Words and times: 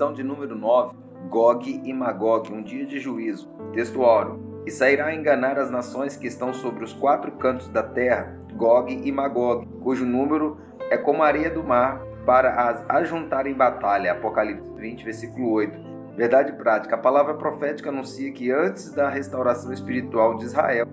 lição 0.00 0.14
de 0.14 0.22
número 0.22 0.54
9, 0.54 0.96
Gog 1.28 1.82
e 1.84 1.92
Magog, 1.92 2.50
um 2.50 2.62
dia 2.62 2.86
de 2.86 2.98
juízo. 2.98 3.50
Texto 3.74 4.02
áureo. 4.02 4.62
E 4.64 4.70
sairá 4.70 5.08
a 5.08 5.14
enganar 5.14 5.58
as 5.58 5.70
nações 5.70 6.16
que 6.16 6.26
estão 6.26 6.54
sobre 6.54 6.82
os 6.82 6.94
quatro 6.94 7.32
cantos 7.32 7.68
da 7.68 7.82
terra, 7.82 8.34
Gog 8.54 8.90
e 8.90 9.12
Magog, 9.12 9.66
cujo 9.82 10.06
número 10.06 10.56
é 10.88 10.96
como 10.96 11.22
a 11.22 11.26
areia 11.26 11.50
do 11.50 11.62
mar, 11.62 12.00
para 12.24 12.70
as 12.70 12.82
ajuntar 12.88 13.46
em 13.46 13.52
batalha. 13.52 14.12
Apocalipse 14.12 14.64
20, 14.78 15.04
versículo 15.04 15.50
8. 15.50 15.78
Verdade 16.16 16.54
prática. 16.54 16.94
A 16.94 16.98
palavra 16.98 17.34
profética 17.34 17.90
anuncia 17.90 18.32
que 18.32 18.50
antes 18.50 18.90
da 18.92 19.10
restauração 19.10 19.70
espiritual 19.70 20.34
de 20.36 20.46
Israel, 20.46 20.86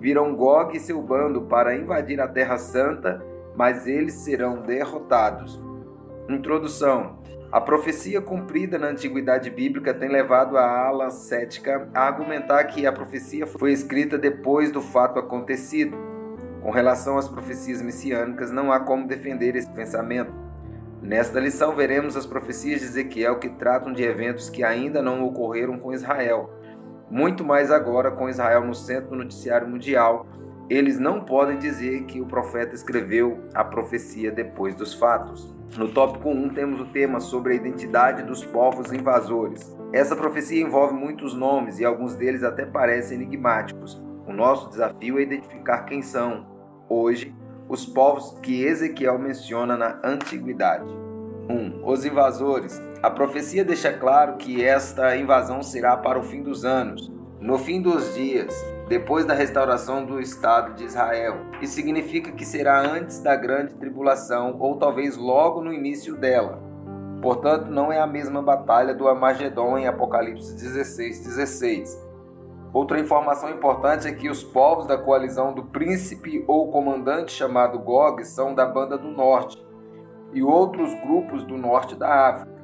virão 0.00 0.34
Gog 0.34 0.74
e 0.74 0.80
seu 0.80 1.02
bando 1.02 1.42
para 1.42 1.76
invadir 1.76 2.18
a 2.18 2.28
Terra 2.28 2.56
Santa, 2.56 3.22
mas 3.54 3.86
eles 3.86 4.14
serão 4.14 4.62
derrotados. 4.62 5.62
Introdução. 6.28 7.18
A 7.52 7.60
profecia 7.60 8.18
cumprida 8.18 8.78
na 8.78 8.88
antiguidade 8.88 9.50
bíblica 9.50 9.92
tem 9.92 10.08
levado 10.08 10.56
a 10.56 10.86
ala 10.86 11.10
cética 11.10 11.86
a 11.92 12.00
argumentar 12.00 12.64
que 12.64 12.86
a 12.86 12.92
profecia 12.92 13.46
foi 13.46 13.72
escrita 13.72 14.16
depois 14.16 14.72
do 14.72 14.80
fato 14.80 15.18
acontecido. 15.18 15.94
Com 16.62 16.70
relação 16.70 17.18
às 17.18 17.28
profecias 17.28 17.82
messiânicas, 17.82 18.50
não 18.50 18.72
há 18.72 18.80
como 18.80 19.06
defender 19.06 19.54
esse 19.54 19.70
pensamento. 19.70 20.32
Nesta 21.02 21.38
lição, 21.38 21.76
veremos 21.76 22.16
as 22.16 22.24
profecias 22.24 22.80
de 22.80 22.86
Ezequiel 22.86 23.38
que 23.38 23.50
tratam 23.50 23.92
de 23.92 24.02
eventos 24.02 24.48
que 24.48 24.64
ainda 24.64 25.02
não 25.02 25.22
ocorreram 25.22 25.76
com 25.78 25.92
Israel. 25.92 26.48
Muito 27.10 27.44
mais 27.44 27.70
agora, 27.70 28.10
com 28.10 28.30
Israel 28.30 28.64
no 28.64 28.74
centro 28.74 29.10
do 29.10 29.16
noticiário 29.16 29.68
mundial, 29.68 30.26
eles 30.68 30.98
não 30.98 31.20
podem 31.20 31.58
dizer 31.58 32.04
que 32.04 32.20
o 32.20 32.26
profeta 32.26 32.74
escreveu 32.74 33.42
a 33.52 33.62
profecia 33.62 34.30
depois 34.30 34.74
dos 34.74 34.94
fatos. 34.94 35.52
No 35.76 35.88
tópico 35.88 36.30
1 36.30 36.50
temos 36.50 36.80
o 36.80 36.86
tema 36.86 37.20
sobre 37.20 37.52
a 37.52 37.56
identidade 37.56 38.22
dos 38.22 38.44
povos 38.44 38.92
invasores. 38.92 39.76
Essa 39.92 40.16
profecia 40.16 40.62
envolve 40.62 40.94
muitos 40.94 41.34
nomes 41.34 41.78
e 41.78 41.84
alguns 41.84 42.14
deles 42.14 42.42
até 42.42 42.64
parecem 42.64 43.18
enigmáticos. 43.18 44.00
O 44.26 44.32
nosso 44.32 44.70
desafio 44.70 45.18
é 45.18 45.22
identificar 45.22 45.82
quem 45.82 46.00
são, 46.00 46.46
hoje, 46.88 47.34
os 47.68 47.84
povos 47.84 48.38
que 48.42 48.64
Ezequiel 48.64 49.18
menciona 49.18 49.76
na 49.76 50.00
antiguidade. 50.02 50.84
1. 51.48 51.52
Um, 51.52 51.86
os 51.86 52.04
invasores. 52.06 52.80
A 53.02 53.10
profecia 53.10 53.64
deixa 53.64 53.92
claro 53.92 54.36
que 54.36 54.64
esta 54.64 55.14
invasão 55.16 55.62
será 55.62 55.96
para 55.96 56.18
o 56.18 56.22
fim 56.22 56.42
dos 56.42 56.64
anos, 56.64 57.12
no 57.44 57.58
fim 57.58 57.82
dos 57.82 58.14
dias, 58.14 58.54
depois 58.88 59.26
da 59.26 59.34
restauração 59.34 60.02
do 60.02 60.18
Estado 60.18 60.72
de 60.72 60.84
Israel. 60.84 61.36
Isso 61.60 61.74
significa 61.74 62.32
que 62.32 62.42
será 62.42 62.80
antes 62.80 63.20
da 63.20 63.36
grande 63.36 63.74
tribulação 63.74 64.56
ou 64.58 64.78
talvez 64.78 65.18
logo 65.18 65.60
no 65.60 65.70
início 65.70 66.16
dela. 66.16 66.58
Portanto, 67.20 67.70
não 67.70 67.92
é 67.92 68.00
a 68.00 68.06
mesma 68.06 68.40
batalha 68.40 68.94
do 68.94 69.06
Armagedon 69.06 69.76
em 69.76 69.86
Apocalipse 69.86 70.54
16, 70.54 71.22
16. 71.22 72.02
Outra 72.72 72.98
informação 72.98 73.50
importante 73.50 74.08
é 74.08 74.12
que 74.12 74.30
os 74.30 74.42
povos 74.42 74.86
da 74.86 74.96
coalizão 74.96 75.52
do 75.52 75.66
príncipe 75.66 76.42
ou 76.48 76.72
comandante 76.72 77.30
chamado 77.30 77.78
Gog 77.78 78.24
são 78.24 78.54
da 78.54 78.64
Banda 78.64 78.96
do 78.96 79.08
Norte 79.08 79.62
e 80.32 80.42
outros 80.42 80.94
grupos 81.02 81.44
do 81.44 81.58
norte 81.58 81.94
da 81.94 82.30
África, 82.30 82.54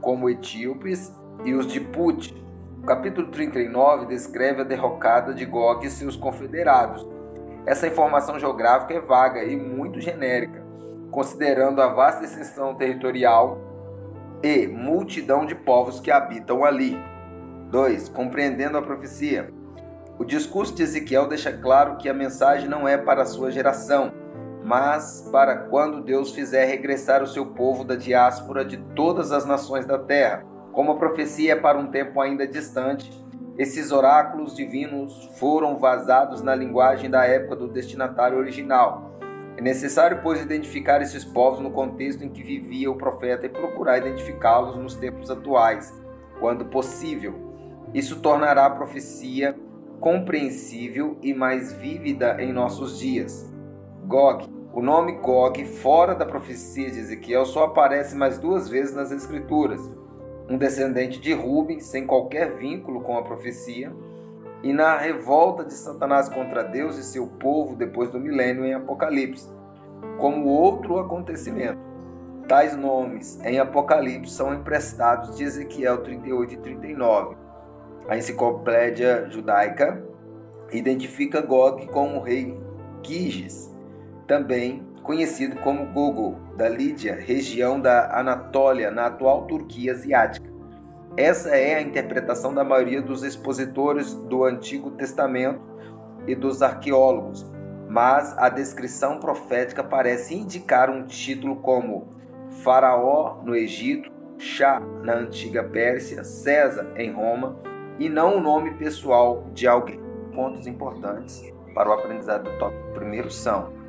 como 0.00 0.28
etíopes 0.28 1.14
e 1.44 1.54
os 1.54 1.68
de 1.68 1.78
Put, 1.78 2.43
o 2.84 2.86
capítulo 2.86 3.28
39 3.28 4.04
descreve 4.04 4.60
a 4.60 4.64
derrocada 4.64 5.32
de 5.32 5.46
Gog 5.46 5.86
e 5.86 5.90
seus 5.90 6.16
confederados. 6.16 7.08
Essa 7.64 7.86
informação 7.86 8.38
geográfica 8.38 8.92
é 8.92 9.00
vaga 9.00 9.42
e 9.42 9.56
muito 9.56 10.02
genérica, 10.02 10.62
considerando 11.10 11.80
a 11.80 11.88
vasta 11.88 12.24
extensão 12.24 12.74
territorial 12.74 13.58
e 14.42 14.66
multidão 14.66 15.46
de 15.46 15.54
povos 15.54 15.98
que 15.98 16.10
habitam 16.10 16.62
ali. 16.62 16.94
2. 17.70 18.10
Compreendendo 18.10 18.76
a 18.76 18.82
profecia. 18.82 19.50
O 20.18 20.24
discurso 20.24 20.74
de 20.74 20.82
Ezequiel 20.82 21.26
deixa 21.26 21.50
claro 21.50 21.96
que 21.96 22.06
a 22.06 22.12
mensagem 22.12 22.68
não 22.68 22.86
é 22.86 22.98
para 22.98 23.22
a 23.22 23.26
sua 23.26 23.50
geração, 23.50 24.12
mas 24.62 25.26
para 25.32 25.56
quando 25.56 26.04
Deus 26.04 26.32
fizer 26.32 26.66
regressar 26.66 27.22
o 27.22 27.26
seu 27.26 27.46
povo 27.46 27.82
da 27.82 27.96
diáspora 27.96 28.62
de 28.62 28.76
todas 28.94 29.32
as 29.32 29.46
nações 29.46 29.86
da 29.86 29.98
terra. 29.98 30.52
Como 30.74 30.90
a 30.90 30.96
profecia 30.96 31.52
é 31.52 31.56
para 31.56 31.78
um 31.78 31.86
tempo 31.86 32.20
ainda 32.20 32.48
distante, 32.48 33.08
esses 33.56 33.92
oráculos 33.92 34.56
divinos 34.56 35.30
foram 35.38 35.78
vazados 35.78 36.42
na 36.42 36.52
linguagem 36.52 37.08
da 37.08 37.24
época 37.24 37.54
do 37.54 37.68
destinatário 37.68 38.36
original. 38.36 39.12
É 39.56 39.62
necessário, 39.62 40.18
pois, 40.20 40.42
identificar 40.42 41.00
esses 41.00 41.24
povos 41.24 41.60
no 41.60 41.70
contexto 41.70 42.24
em 42.24 42.28
que 42.28 42.42
vivia 42.42 42.90
o 42.90 42.96
profeta 42.96 43.46
e 43.46 43.48
procurar 43.48 43.98
identificá-los 43.98 44.74
nos 44.74 44.96
tempos 44.96 45.30
atuais, 45.30 45.94
quando 46.40 46.64
possível. 46.64 47.52
Isso 47.94 48.20
tornará 48.20 48.66
a 48.66 48.70
profecia 48.70 49.54
compreensível 50.00 51.16
e 51.22 51.32
mais 51.32 51.72
vívida 51.72 52.42
em 52.42 52.52
nossos 52.52 52.98
dias. 52.98 53.48
Gog. 54.06 54.52
O 54.72 54.82
nome 54.82 55.12
Gog, 55.12 55.64
fora 55.66 56.16
da 56.16 56.26
profecia 56.26 56.90
de 56.90 56.98
Ezequiel, 56.98 57.46
só 57.46 57.66
aparece 57.66 58.16
mais 58.16 58.38
duas 58.38 58.68
vezes 58.68 58.92
nas 58.92 59.12
Escrituras 59.12 59.80
um 60.48 60.58
descendente 60.58 61.20
de 61.20 61.32
Rubens, 61.32 61.86
sem 61.86 62.06
qualquer 62.06 62.56
vínculo 62.56 63.00
com 63.00 63.16
a 63.16 63.22
profecia, 63.22 63.92
e 64.62 64.72
na 64.72 64.96
revolta 64.96 65.64
de 65.64 65.74
Satanás 65.74 66.28
contra 66.28 66.62
Deus 66.62 66.96
e 66.96 67.02
seu 67.02 67.26
povo 67.26 67.76
depois 67.76 68.10
do 68.10 68.18
milênio 68.18 68.64
em 68.64 68.74
Apocalipse, 68.74 69.48
como 70.18 70.48
outro 70.48 70.98
acontecimento. 70.98 71.78
Tais 72.48 72.76
nomes 72.76 73.38
em 73.42 73.58
Apocalipse 73.58 74.34
são 74.34 74.54
emprestados 74.54 75.36
de 75.36 75.44
Ezequiel 75.44 76.02
38 76.02 76.54
e 76.54 76.56
39. 76.58 77.36
A 78.08 78.16
enciclopédia 78.18 79.28
judaica 79.30 80.02
identifica 80.70 81.40
Gog 81.40 81.86
como 81.88 82.18
o 82.18 82.22
rei 82.22 82.58
Quiges, 83.02 83.70
também 84.26 84.82
conhecido 85.04 85.56
como 85.60 85.84
Gogol, 85.92 86.38
da 86.56 86.66
Lídia, 86.66 87.14
região 87.14 87.78
da 87.78 88.18
Anatólia, 88.18 88.90
na 88.90 89.06
atual 89.06 89.42
Turquia 89.42 89.92
asiática. 89.92 90.50
Essa 91.14 91.50
é 91.50 91.74
a 91.74 91.82
interpretação 91.82 92.52
da 92.52 92.64
maioria 92.64 93.02
dos 93.02 93.22
expositores 93.22 94.14
do 94.14 94.44
Antigo 94.44 94.90
Testamento 94.92 95.60
e 96.26 96.34
dos 96.34 96.62
arqueólogos, 96.62 97.46
mas 97.88 98.36
a 98.38 98.48
descrição 98.48 99.20
profética 99.20 99.84
parece 99.84 100.34
indicar 100.34 100.90
um 100.90 101.06
título 101.06 101.56
como 101.56 102.08
Faraó 102.62 103.42
no 103.44 103.54
Egito, 103.54 104.10
Shah 104.38 104.80
na 105.02 105.14
antiga 105.14 105.62
Pérsia, 105.62 106.24
César 106.24 106.92
em 106.96 107.12
Roma, 107.12 107.56
e 107.98 108.08
não 108.08 108.38
o 108.38 108.40
nome 108.40 108.74
pessoal 108.74 109.44
de 109.52 109.68
alguém. 109.68 110.00
Pontos 110.34 110.66
importantes 110.66 111.44
para 111.74 111.90
o 111.90 111.92
aprendizado 111.92 112.50
do 112.50 112.58
tópico 112.58 112.92
primeiro 112.94 113.30
são 113.30 113.83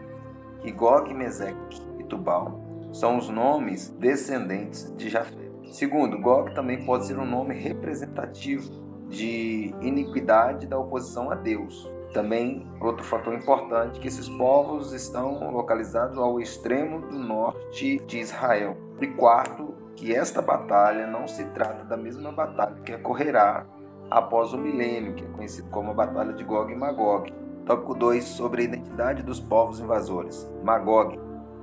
e 0.66 0.72
Gog, 0.72 1.14
Meseque 1.14 1.81
e 2.00 2.03
Tubal 2.03 2.59
são 2.92 3.18
os 3.18 3.30
nomes 3.30 3.90
descendentes 4.00 4.92
de 4.96 5.09
Jafé. 5.09 5.52
Segundo, 5.72 6.20
Gog 6.20 6.53
também 6.56 6.86
pode 6.86 7.06
ser 7.06 7.20
um 7.20 7.26
nome 7.26 7.53
representativo 7.53 8.84
de 9.09 9.74
iniquidade 9.81 10.66
da 10.66 10.78
oposição 10.78 11.30
a 11.30 11.36
Deus. 11.36 11.88
Também 12.14 12.66
outro 12.80 13.03
fator 13.03 13.34
importante 13.34 14.00
que 14.00 14.08
esses 14.08 14.30
povos 14.30 14.94
estão 14.94 15.52
localizados 15.52 16.18
ao 16.18 16.40
extremo 16.40 17.02
do 17.02 17.18
norte 17.20 17.97
de 18.08 18.20
Israel. 18.20 18.78
E 19.02 19.08
quarto, 19.08 19.76
que 19.96 20.16
esta 20.16 20.42
batalha 20.42 21.06
não 21.06 21.28
se 21.28 21.44
trata 21.50 21.84
da 21.84 21.97
mesma 21.97 22.32
batalha 22.32 22.76
que 22.86 22.94
ocorrerá 22.94 23.66
após 24.09 24.53
o 24.53 24.58
milênio, 24.58 25.14
que 25.14 25.24
é 25.24 25.28
conhecido 25.28 25.70
como 25.70 25.92
a 25.92 25.94
Batalha 25.94 26.34
de 26.34 26.44
Gog 26.44 26.72
e 26.72 26.76
Magog, 26.76 27.34
Tópico 27.66 27.96
2 27.96 28.23
sobre 28.23 28.62
a 28.62 28.66
identidade 28.66 29.23
dos 29.23 29.40
povos 29.40 29.79
invasores. 29.79 30.47
Magog 30.64 31.20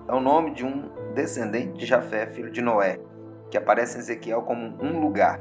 é 0.08 0.12
o 0.12 0.19
nome 0.19 0.50
de 0.50 0.64
um 0.64 0.90
descendente 1.14 1.78
de 1.78 1.87
Jafé, 1.87 2.26
filho 2.26 2.50
de 2.50 2.60
Noé, 2.60 2.99
que 3.49 3.56
aparece 3.56 3.96
em 3.96 4.00
Ezequiel 4.00 4.43
como 4.43 4.76
um 4.82 5.00
lugar. 5.00 5.40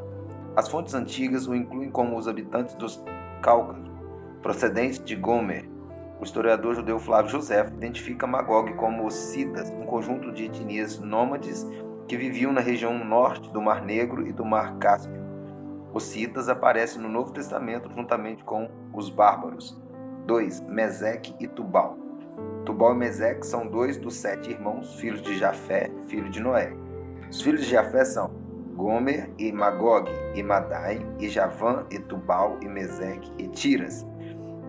As 0.55 0.69
fontes 0.69 0.93
antigas 0.93 1.47
o 1.47 1.55
incluem 1.55 1.89
como 1.89 2.15
os 2.15 2.27
habitantes 2.27 2.75
dos 2.75 3.03
Cáucasos, 3.41 3.89
procedentes 4.43 5.03
de 5.03 5.15
Gomer. 5.15 5.67
O 6.19 6.23
historiador 6.23 6.75
judeu 6.75 6.99
Flávio 6.99 7.31
José 7.31 7.67
identifica 7.73 8.27
Magog 8.27 8.71
como 8.75 9.07
os 9.07 9.15
Citas, 9.15 9.71
um 9.71 9.87
conjunto 9.87 10.31
de 10.31 10.45
etnias 10.45 10.99
nômades 10.99 11.65
que 12.07 12.15
viviam 12.15 12.53
na 12.53 12.61
região 12.61 13.03
norte 13.03 13.49
do 13.49 13.59
Mar 13.59 13.81
Negro 13.81 14.27
e 14.27 14.31
do 14.31 14.45
Mar 14.45 14.77
Cáspio. 14.77 15.19
Os 15.91 16.03
Citas 16.03 16.49
aparecem 16.49 17.01
no 17.01 17.09
Novo 17.09 17.31
Testamento 17.31 17.89
juntamente 17.95 18.43
com 18.43 18.69
os 18.93 19.09
bárbaros. 19.09 19.81
2. 20.25 20.61
Meseque 20.61 21.35
e 21.39 21.47
Tubal. 21.47 21.97
Tubal 22.65 22.93
e 22.93 22.97
Meseque 22.97 23.45
são 23.45 23.67
dois 23.67 23.97
dos 23.97 24.15
sete 24.15 24.51
irmãos, 24.51 24.95
filhos 24.95 25.21
de 25.21 25.37
Jafé, 25.37 25.89
filho 26.07 26.29
de 26.29 26.39
Noé. 26.39 26.73
Os 27.29 27.41
filhos 27.41 27.61
de 27.61 27.71
Jafé 27.71 28.05
são 28.05 28.29
Gomer 28.75 29.29
e 29.37 29.51
Magog 29.51 30.09
e 30.35 30.41
Madai, 30.41 31.05
e 31.19 31.29
Javã 31.29 31.85
e 31.89 31.99
Tubal 31.99 32.57
e 32.61 32.67
Meseque 32.67 33.31
e 33.37 33.47
Tiras. 33.47 34.05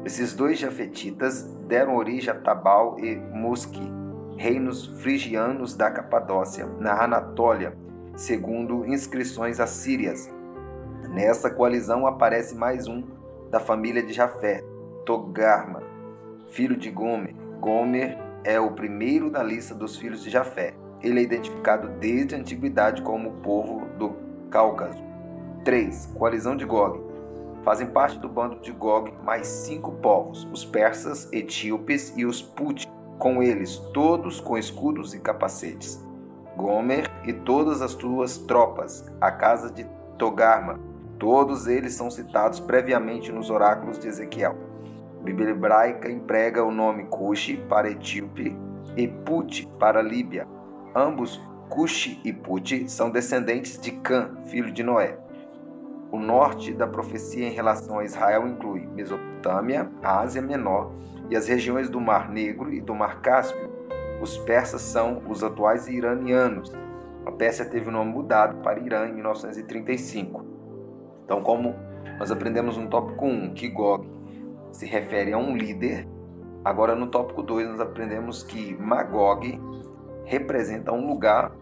Esses 0.04 0.34
dois 0.34 0.58
jafetitas 0.58 1.44
deram 1.68 1.96
origem 1.96 2.30
a 2.30 2.34
Tabal 2.34 2.98
e 2.98 3.16
Musqui, 3.16 3.88
reinos 4.36 4.86
frigianos 5.00 5.76
da 5.76 5.90
Capadócia, 5.90 6.66
na 6.78 7.04
Anatólia, 7.04 7.76
segundo 8.16 8.84
inscrições 8.86 9.60
assírias. 9.60 10.28
Nessa 11.10 11.50
coalizão 11.50 12.06
aparece 12.06 12.54
mais 12.54 12.86
um 12.86 13.04
da 13.50 13.60
família 13.60 14.02
de 14.02 14.12
Jafé, 14.12 14.64
Togarma, 15.04 15.82
filho 16.48 16.76
de 16.76 16.90
Gomer. 16.90 17.34
Gomer 17.60 18.18
é 18.44 18.60
o 18.60 18.72
primeiro 18.72 19.30
da 19.30 19.42
lista 19.42 19.74
dos 19.74 19.96
filhos 19.96 20.22
de 20.22 20.30
Jafé. 20.30 20.74
Ele 21.02 21.20
é 21.20 21.22
identificado 21.22 21.88
desde 21.98 22.34
a 22.34 22.38
antiguidade 22.38 23.02
como 23.02 23.30
o 23.30 23.32
povo 23.42 23.86
do 23.98 24.16
Cáucaso. 24.50 25.02
3. 25.64 26.06
Coalizão 26.14 26.56
de 26.56 26.64
Gog. 26.64 27.00
Fazem 27.62 27.86
parte 27.86 28.18
do 28.18 28.28
bando 28.28 28.60
de 28.60 28.72
Gog 28.72 29.12
mais 29.24 29.46
cinco 29.46 29.92
povos: 29.92 30.46
os 30.52 30.64
persas, 30.64 31.28
etíopes 31.32 32.12
e 32.16 32.24
os 32.24 32.42
Put, 32.42 32.88
com 33.18 33.42
eles 33.42 33.76
todos 33.92 34.40
com 34.40 34.56
escudos 34.56 35.14
e 35.14 35.20
capacetes. 35.20 36.00
Gomer 36.56 37.10
e 37.24 37.32
todas 37.32 37.82
as 37.82 37.92
suas 37.92 38.38
tropas, 38.38 39.10
a 39.20 39.30
casa 39.30 39.70
de 39.70 39.84
Togarma, 40.18 40.78
Todos 41.22 41.68
eles 41.68 41.94
são 41.94 42.10
citados 42.10 42.58
previamente 42.58 43.30
nos 43.30 43.48
oráculos 43.48 43.96
de 43.96 44.08
Ezequiel. 44.08 44.56
A 45.22 45.24
Bíblia 45.24 45.50
hebraica 45.50 46.10
emprega 46.10 46.64
o 46.64 46.72
nome 46.72 47.04
Cushi 47.04 47.56
para 47.68 47.88
Etíope 47.88 48.58
e 48.96 49.06
Put 49.06 49.68
para 49.78 50.02
Líbia. 50.02 50.48
Ambos, 50.96 51.40
Cushi 51.68 52.20
e 52.24 52.32
Put, 52.32 52.90
são 52.90 53.08
descendentes 53.08 53.80
de 53.80 53.92
Cã, 53.92 54.36
filho 54.48 54.72
de 54.72 54.82
Noé. 54.82 55.16
O 56.10 56.18
norte 56.18 56.74
da 56.74 56.88
profecia 56.88 57.46
em 57.46 57.52
relação 57.52 58.00
a 58.00 58.04
Israel 58.04 58.48
inclui 58.48 58.80
Mesopotâmia, 58.80 59.88
Ásia 60.02 60.42
Menor 60.42 60.90
e 61.30 61.36
as 61.36 61.46
regiões 61.46 61.88
do 61.88 62.00
Mar 62.00 62.28
Negro 62.28 62.74
e 62.74 62.80
do 62.80 62.92
Mar 62.92 63.20
Cáspio. 63.20 63.70
Os 64.20 64.36
persas 64.38 64.82
são 64.82 65.22
os 65.28 65.44
atuais 65.44 65.86
iranianos. 65.86 66.72
A 67.24 67.30
Pérsia 67.30 67.64
teve 67.64 67.88
o 67.88 67.92
nome 67.92 68.10
mudado 68.10 68.56
para 68.56 68.80
Irã 68.80 69.06
em 69.06 69.14
1935. 69.14 70.44
Então, 71.24 71.40
como 71.40 71.76
nós 72.18 72.32
aprendemos 72.32 72.76
no 72.76 72.88
tópico 72.88 73.24
1 73.24 73.54
que 73.54 73.68
Gog 73.68 74.21
se 74.72 74.86
refere 74.86 75.32
a 75.32 75.38
um 75.38 75.56
líder, 75.56 76.08
agora 76.64 76.94
no 76.96 77.06
tópico 77.06 77.42
2 77.42 77.68
nós 77.68 77.80
aprendemos 77.80 78.42
que 78.42 78.74
Magog 78.74 79.60
representa 80.24 80.92
um 80.92 81.06
lugar, 81.06 81.52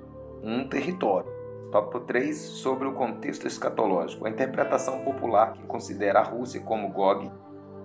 um 0.42 0.68
território. 0.68 1.30
Tópico 1.70 2.00
3 2.00 2.36
sobre 2.36 2.88
o 2.88 2.92
contexto 2.92 3.46
escatológico. 3.46 4.26
A 4.26 4.30
interpretação 4.30 5.00
popular 5.00 5.52
que 5.52 5.62
considera 5.66 6.20
a 6.20 6.24
Rússia 6.24 6.60
como 6.60 6.88
Gog 6.90 7.30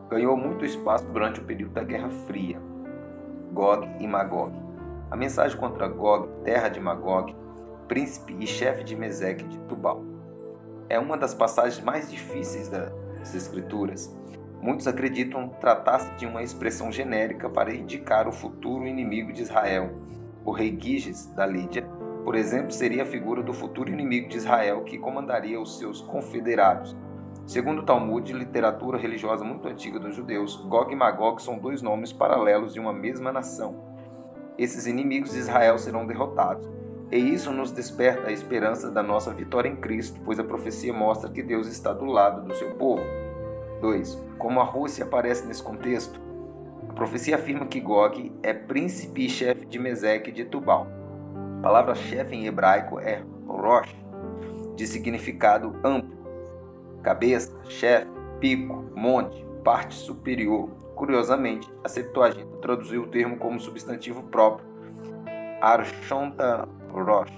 ganhou 0.10 0.36
muito 0.36 0.66
espaço 0.66 1.06
durante 1.06 1.39
o 1.39 1.44
período 1.44 1.74
da 1.74 1.83
Guerra 1.83 2.10
Fria. 2.25 2.60
Gog 3.54 3.88
e 4.00 4.07
Magog. 4.07 4.54
A 5.12 5.16
mensagem 5.16 5.57
contra 5.57 5.88
Gog, 5.88 6.27
terra 6.44 6.69
de 6.69 6.80
Magog, 6.80 7.36
príncipe 7.88 8.36
e 8.39 8.48
chefe 8.48 8.83
de 8.83 8.95
Meseque 8.95 9.44
de 9.44 9.60
Tubal 9.60 10.16
é 10.89 11.00
uma 11.00 11.18
das 11.18 11.33
passagens 11.33 11.83
mais 11.83 12.10
difíceis 12.10 12.69
das 12.69 13.33
Escrituras. 13.33 14.13
Muitos 14.65 14.88
acreditam 14.88 15.47
tratar-se 15.47 16.12
de 16.15 16.25
uma 16.25 16.41
expressão 16.41 16.91
genérica 16.91 17.47
para 17.47 17.71
indicar 17.71 18.27
o 18.27 18.31
futuro 18.31 18.88
inimigo 18.88 19.31
de 19.31 19.44
Israel. 19.44 19.91
O 20.44 20.50
rei 20.50 20.75
Giges 20.75 21.27
da 21.35 21.45
Lídia, 21.45 21.83
por 22.23 22.33
exemplo, 22.33 22.71
seria 22.71 23.03
a 23.03 23.06
figura 23.06 23.44
do 23.44 23.53
futuro 23.53 23.91
inimigo 23.91 24.27
de 24.27 24.38
Israel 24.38 24.83
que 24.83 24.97
comandaria 24.97 25.62
os 25.62 25.77
seus 25.77 26.01
confederados. 26.01 26.97
Segundo 27.45 27.83
o 27.83 27.85
Talmud, 27.85 28.33
literatura 28.33 28.97
religiosa 28.97 29.45
muito 29.45 29.67
antiga 29.67 30.00
dos 30.00 30.15
judeus, 30.15 30.56
Gog 30.56 30.91
e 30.91 30.95
Magog 30.95 31.39
são 31.44 31.59
dois 31.59 31.83
nomes 31.83 32.12
paralelos 32.12 32.73
de 32.73 32.79
uma 32.79 32.91
mesma 32.91 33.31
nação. 33.31 33.83
Esses 34.57 34.88
inimigos 34.88 35.33
de 35.33 35.38
Israel 35.41 35.77
serão 35.77 36.07
derrotados 36.07 36.67
e 37.12 37.17
isso 37.17 37.51
nos 37.51 37.71
desperta 37.71 38.29
a 38.29 38.33
esperança 38.33 38.89
da 38.89 39.03
nossa 39.03 39.31
vitória 39.31 39.69
em 39.69 39.75
Cristo, 39.75 40.19
pois 40.25 40.39
a 40.39 40.44
profecia 40.44 40.91
mostra 40.91 41.29
que 41.29 41.44
Deus 41.44 41.67
está 41.67 41.94
do 41.94 42.06
lado 42.06 42.47
do 42.47 42.56
seu 42.56 42.71
povo. 42.71 43.25
2. 43.85 44.17
Como 44.39 44.59
a 44.59 44.63
Rússia 44.63 45.05
aparece 45.05 45.45
nesse 45.45 45.61
contexto? 45.61 46.19
A 46.89 46.93
profecia 46.93 47.35
afirma 47.35 47.67
que 47.67 47.79
Gog 47.79 48.33
é 48.41 48.51
príncipe 48.51 49.25
e 49.25 49.29
chefe 49.29 49.63
de 49.63 49.77
Meseque 49.77 50.31
de 50.31 50.43
Tubal. 50.43 50.87
A 51.59 51.61
palavra 51.61 51.93
chefe 51.93 52.35
em 52.35 52.47
hebraico 52.47 52.99
é 52.99 53.23
Rosh, 53.47 53.95
de 54.75 54.87
significado 54.87 55.75
amplo. 55.83 56.17
Cabeça, 57.03 57.55
chefe, 57.65 58.11
pico, 58.39 58.85
monte, 58.95 59.45
parte 59.63 59.93
superior. 59.93 60.67
Curiosamente, 60.95 61.71
a 61.83 61.89
Septuaginta 61.89 62.57
traduziu 62.57 63.03
o 63.03 63.07
termo 63.07 63.38
como 63.38 63.59
substantivo 63.59 64.23
próprio. 64.23 64.67
Arshonta 65.61 66.67
Rosh, 66.91 67.33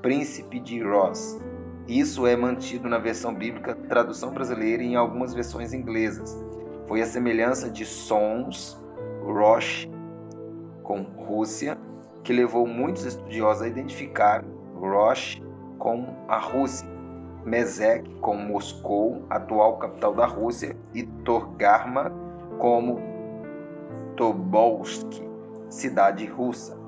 príncipe 0.00 0.60
de 0.60 0.80
Ross. 0.80 1.40
Isso 1.88 2.26
é 2.26 2.36
mantido 2.36 2.88
na 2.88 2.98
versão 2.98 3.34
bíblica, 3.34 3.74
tradução 3.74 4.32
brasileira 4.32 4.82
e 4.82 4.86
em 4.86 4.96
algumas 4.96 5.34
versões 5.34 5.72
inglesas. 5.72 6.36
Foi 6.86 7.02
a 7.02 7.06
semelhança 7.06 7.68
de 7.68 7.84
Sons, 7.84 8.78
Rosh, 9.22 9.88
com 10.82 11.02
Rússia, 11.02 11.78
que 12.22 12.32
levou 12.32 12.66
muitos 12.66 13.04
estudiosos 13.04 13.62
a 13.62 13.68
identificar 13.68 14.44
Rosh 14.74 15.40
com 15.78 16.06
a 16.28 16.38
Rússia, 16.38 16.88
Mesek 17.44 18.08
com 18.20 18.36
Moscou, 18.36 19.24
atual 19.28 19.78
capital 19.78 20.14
da 20.14 20.26
Rússia, 20.26 20.76
e 20.94 21.02
Torgarma 21.02 22.12
como 22.58 23.00
Tobolsk, 24.16 25.22
cidade 25.68 26.24
russa. 26.26 26.81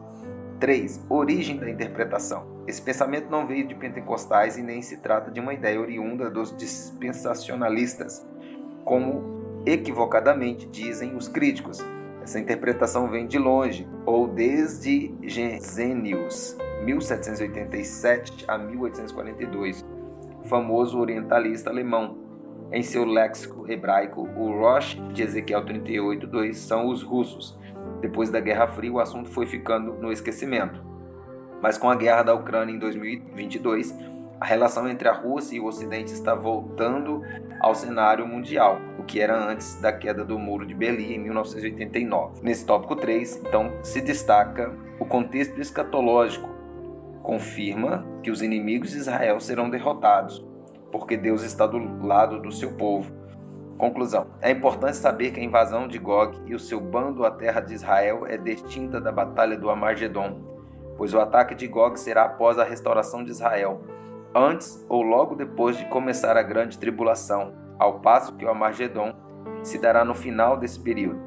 3. 0.58 1.06
Origem 1.08 1.56
da 1.56 1.68
interpretação. 1.68 2.54
Esse 2.66 2.80
pensamento 2.80 3.30
não 3.30 3.46
veio 3.46 3.66
de 3.66 3.74
pentecostais 3.74 4.56
e 4.56 4.62
nem 4.62 4.80
se 4.80 4.98
trata 4.98 5.30
de 5.30 5.40
uma 5.40 5.52
ideia 5.52 5.80
oriunda 5.80 6.30
dos 6.30 6.56
dispensacionalistas, 6.56 8.24
como 8.84 9.62
equivocadamente 9.66 10.66
dizem 10.66 11.14
os 11.14 11.28
críticos. 11.28 11.78
Essa 12.22 12.38
interpretação 12.38 13.08
vem 13.10 13.26
de 13.26 13.38
longe, 13.38 13.86
ou 14.06 14.26
desde 14.26 15.14
Gesenius, 15.22 16.56
1787 16.84 18.46
a 18.48 18.56
1842, 18.56 19.84
famoso 20.44 20.98
orientalista 20.98 21.68
alemão. 21.68 22.23
Em 22.72 22.82
seu 22.82 23.04
léxico 23.04 23.70
hebraico, 23.70 24.22
o 24.22 24.58
Rosh 24.58 25.00
de 25.12 25.22
Ezequiel 25.22 25.64
38:2 25.64 26.54
são 26.54 26.88
os 26.88 27.02
russos, 27.02 27.58
depois 28.00 28.30
da 28.30 28.40
Guerra 28.40 28.66
Fria, 28.66 28.92
o 28.92 29.00
assunto 29.00 29.30
foi 29.30 29.46
ficando 29.46 29.94
no 29.94 30.12
esquecimento. 30.12 30.82
Mas 31.62 31.78
com 31.78 31.88
a 31.88 31.96
guerra 31.96 32.22
da 32.22 32.34
Ucrânia 32.34 32.74
em 32.74 32.78
2022, 32.78 33.96
a 34.40 34.44
relação 34.44 34.88
entre 34.88 35.08
a 35.08 35.12
Rússia 35.12 35.56
e 35.56 35.60
o 35.60 35.66
Ocidente 35.66 36.12
está 36.12 36.34
voltando 36.34 37.22
ao 37.60 37.74
cenário 37.74 38.26
mundial, 38.26 38.78
o 38.98 39.04
que 39.04 39.20
era 39.20 39.34
antes 39.34 39.80
da 39.80 39.92
queda 39.92 40.24
do 40.24 40.38
Muro 40.38 40.66
de 40.66 40.74
Berlim 40.74 41.14
em 41.14 41.18
1989. 41.18 42.42
Nesse 42.42 42.66
tópico 42.66 42.96
3, 42.96 43.42
então, 43.46 43.72
se 43.82 44.00
destaca 44.00 44.74
o 44.98 45.06
contexto 45.06 45.58
escatológico. 45.60 46.48
Confirma 47.22 48.06
que 48.22 48.30
os 48.30 48.42
inimigos 48.42 48.90
de 48.90 48.98
Israel 48.98 49.40
serão 49.40 49.70
derrotados, 49.70 50.44
porque 50.94 51.16
Deus 51.16 51.42
está 51.42 51.66
do 51.66 52.06
lado 52.06 52.40
do 52.40 52.52
seu 52.52 52.70
povo 52.74 53.12
Conclusão: 53.76 54.28
é 54.40 54.50
importante 54.50 54.96
saber 54.96 55.32
que 55.32 55.40
a 55.40 55.42
invasão 55.42 55.88
de 55.88 55.98
Gog 55.98 56.38
e 56.46 56.54
o 56.54 56.60
seu 56.60 56.80
bando 56.80 57.24
à 57.24 57.30
terra 57.30 57.60
de 57.60 57.74
Israel 57.74 58.24
é 58.26 58.36
distinta 58.36 59.00
da 59.00 59.10
batalha 59.10 59.56
do 59.56 59.68
Amargedon, 59.68 60.40
pois 60.96 61.12
o 61.12 61.20
ataque 61.20 61.54
de 61.54 61.66
Gog 61.66 61.98
será 61.98 62.24
após 62.24 62.58
a 62.58 62.64
restauração 62.64 63.24
de 63.24 63.32
Israel, 63.32 63.82
antes 64.32 64.84
ou 64.88 65.02
logo 65.02 65.34
depois 65.34 65.76
de 65.76 65.84
começar 65.86 66.36
a 66.36 66.42
grande 66.42 66.78
tribulação, 66.78 67.52
ao 67.78 67.98
passo 68.00 68.36
que 68.36 68.44
o 68.44 68.50
Amargedon 68.50 69.12
se 69.64 69.78
dará 69.78 70.04
no 70.04 70.14
final 70.14 70.56
desse 70.56 70.78
período. 70.78 71.20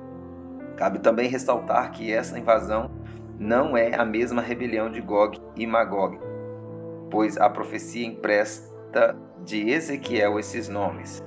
Cabe 0.78 1.00
também 1.00 1.28
ressaltar 1.28 1.92
que 1.92 2.14
essa 2.14 2.40
invasão 2.40 2.90
não 3.38 3.76
é 3.76 3.94
a 3.94 4.06
mesma 4.06 4.42
rebelião 4.42 4.90
de 4.90 5.02
Gog 5.02 5.38
e 5.56 5.68
Magog, 5.68 6.18
pois 7.12 7.38
a 7.38 7.50
profecia 7.50 8.06
empresta 8.98 9.16
de 9.44 9.70
Ezequiel 9.70 10.40
esses 10.40 10.68
nomes. 10.68 11.24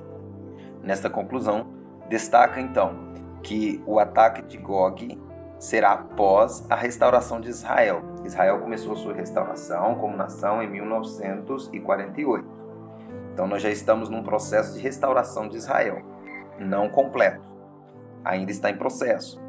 Nesta 0.83 1.09
conclusão, 1.09 1.67
destaca 2.09 2.59
então 2.59 3.11
que 3.41 3.81
o 3.85 3.97
ataque 3.99 4.41
de 4.41 4.57
Gog 4.57 5.17
será 5.57 5.93
após 5.93 6.65
a 6.69 6.75
restauração 6.75 7.39
de 7.39 7.49
Israel. 7.49 8.01
Israel 8.25 8.59
começou 8.59 8.95
sua 8.95 9.13
restauração 9.13 9.95
como 9.95 10.17
nação 10.17 10.61
em 10.61 10.69
1948. 10.69 12.47
Então 13.33 13.47
nós 13.47 13.61
já 13.61 13.69
estamos 13.69 14.09
num 14.09 14.23
processo 14.23 14.73
de 14.73 14.79
restauração 14.79 15.47
de 15.47 15.57
Israel, 15.57 16.01
não 16.59 16.89
completo. 16.89 17.49
Ainda 18.23 18.51
está 18.51 18.69
em 18.69 18.77
processo. 18.77 19.41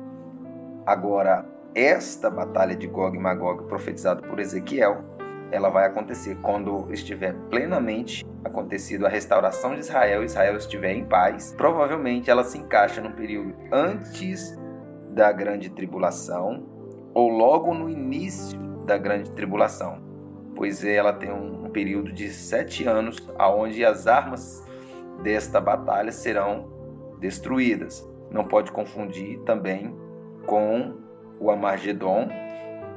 Agora, 0.87 1.45
esta 1.75 2.31
batalha 2.31 2.76
de 2.76 2.87
Gog 2.87 3.17
e 3.17 3.21
Magog 3.21 3.64
profetizada 3.64 4.23
por 4.23 4.38
Ezequiel 4.38 5.05
ela 5.52 5.68
vai 5.68 5.87
acontecer 5.87 6.37
quando 6.42 6.92
estiver 6.92 7.35
plenamente 7.50 8.26
acontecido 8.42 9.06
a 9.06 9.09
restauração 9.09 9.75
de 9.75 9.80
Israel, 9.80 10.25
Israel 10.25 10.56
estiver 10.56 10.92
em 10.92 11.04
paz. 11.04 11.54
Provavelmente 11.56 12.30
ela 12.30 12.42
se 12.42 12.59
encaixa 12.59 13.00
no 13.00 13.12
período 13.12 13.54
antes 13.71 14.59
da 15.11 15.30
grande 15.30 15.68
tribulação 15.68 16.66
ou 17.14 17.28
logo 17.28 17.75
no 17.75 17.88
início 17.88 18.59
da 18.87 18.97
grande 18.97 19.30
tribulação. 19.30 20.00
pois 20.54 20.85
ela 20.85 21.12
tem 21.12 21.32
um 21.32 21.71
período 21.71 22.12
de 22.12 22.30
sete 22.30 22.87
anos, 22.87 23.16
aonde 23.38 23.85
as 23.85 24.06
armas 24.06 24.62
desta 25.23 25.61
batalha 25.61 26.12
serão 26.12 26.68
destruídas. 27.18 28.06
Não 28.30 28.44
pode 28.44 28.71
confundir 28.71 29.40
também 29.40 29.97
com 30.47 30.94
o 31.40 31.50
Amargedon, 31.50 32.28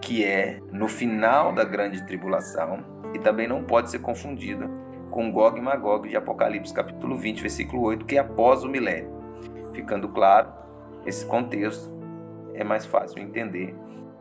que 0.02 0.24
é 0.24 0.60
no 0.72 0.88
final 0.88 1.54
da 1.54 1.64
grande 1.64 2.06
tribulação, 2.06 2.80
e 3.14 3.20
também 3.20 3.48
não 3.48 3.64
pode 3.64 3.90
ser 3.90 4.00
confundida 4.00 4.70
com 5.10 5.32
Gog 5.32 5.58
e 5.58 5.62
Magog 5.62 6.10
de 6.10 6.18
Apocalipse 6.18 6.74
capítulo 6.74 7.18
20, 7.18 7.42
versículo 7.42 7.84
8, 7.84 8.06
que 8.06 8.18
é 8.18 8.20
após 8.20 8.64
o 8.64 8.68
milênio. 8.68 9.10
Ficando 9.74 10.10
claro 10.10 10.50
esse 11.06 11.26
contexto, 11.26 11.90
é 12.54 12.64
mais 12.64 12.86
fácil 12.86 13.20
entender 13.20 13.74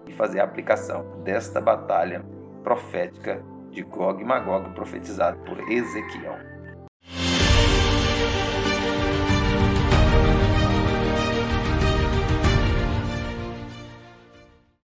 e 0.06 0.12
fazer 0.12 0.40
a 0.40 0.44
aplicação 0.44 1.22
desta 1.24 1.60
batalha 1.60 2.24
profética 2.62 3.42
de 3.70 3.82
Gog 3.82 4.22
e 4.22 4.24
Magog 4.24 4.70
profetizado 4.70 5.38
por 5.38 5.58
Ezequiel. 5.70 6.53